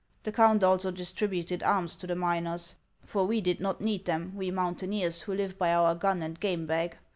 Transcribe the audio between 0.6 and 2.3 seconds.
also distributed arms to the